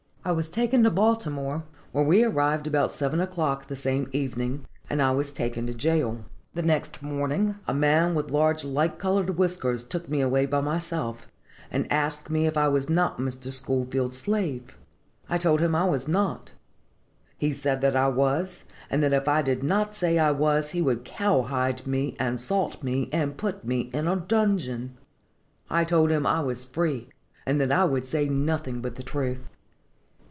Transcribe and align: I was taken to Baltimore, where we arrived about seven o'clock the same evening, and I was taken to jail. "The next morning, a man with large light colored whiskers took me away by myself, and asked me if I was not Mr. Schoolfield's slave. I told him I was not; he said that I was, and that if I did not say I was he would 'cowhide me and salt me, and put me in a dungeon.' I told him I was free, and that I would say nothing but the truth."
I 0.23 0.33
was 0.33 0.51
taken 0.51 0.83
to 0.83 0.91
Baltimore, 0.91 1.63
where 1.91 2.03
we 2.03 2.23
arrived 2.23 2.67
about 2.67 2.91
seven 2.91 3.19
o'clock 3.19 3.65
the 3.65 3.75
same 3.75 4.07
evening, 4.13 4.67
and 4.87 5.01
I 5.01 5.09
was 5.09 5.31
taken 5.31 5.65
to 5.65 5.73
jail. 5.73 6.25
"The 6.53 6.61
next 6.61 7.01
morning, 7.01 7.55
a 7.67 7.73
man 7.73 8.13
with 8.13 8.29
large 8.29 8.63
light 8.63 8.99
colored 8.99 9.31
whiskers 9.31 9.83
took 9.83 10.07
me 10.09 10.21
away 10.21 10.45
by 10.45 10.61
myself, 10.61 11.25
and 11.71 11.91
asked 11.91 12.29
me 12.29 12.45
if 12.45 12.55
I 12.55 12.67
was 12.67 12.87
not 12.87 13.17
Mr. 13.17 13.51
Schoolfield's 13.51 14.19
slave. 14.19 14.77
I 15.27 15.39
told 15.39 15.59
him 15.59 15.73
I 15.73 15.85
was 15.85 16.07
not; 16.07 16.51
he 17.39 17.51
said 17.51 17.81
that 17.81 17.95
I 17.95 18.07
was, 18.07 18.63
and 18.91 19.01
that 19.01 19.13
if 19.13 19.27
I 19.27 19.41
did 19.41 19.63
not 19.63 19.95
say 19.95 20.19
I 20.19 20.29
was 20.29 20.69
he 20.69 20.83
would 20.83 21.03
'cowhide 21.03 21.87
me 21.87 22.15
and 22.19 22.39
salt 22.39 22.83
me, 22.83 23.09
and 23.11 23.37
put 23.37 23.65
me 23.65 23.89
in 23.91 24.07
a 24.07 24.17
dungeon.' 24.17 24.97
I 25.67 25.83
told 25.83 26.11
him 26.11 26.27
I 26.27 26.41
was 26.41 26.63
free, 26.63 27.09
and 27.43 27.59
that 27.59 27.71
I 27.71 27.85
would 27.85 28.05
say 28.05 28.29
nothing 28.29 28.81
but 28.81 28.97
the 28.97 29.03
truth." 29.03 29.47